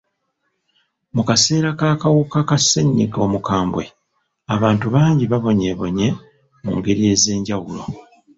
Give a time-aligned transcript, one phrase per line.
[1.15, 3.83] Mu kaseera k'akawuka ka ssenyiga omukambwe,
[4.55, 6.07] abantu bangi babonyeebonye
[6.63, 7.83] mu ngeri ez'enjawulo.